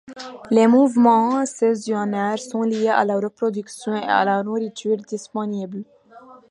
Les 0.49 0.65
mouvements 0.65 1.45
saisonniers 1.45 2.37
sont 2.37 2.63
liés 2.63 2.87
à 2.89 3.05
la 3.05 3.19
reproduction 3.19 3.93
et 3.93 3.99
à 4.01 4.25
la 4.25 4.41
nourriture 4.41 4.97
disponible. 4.97 5.83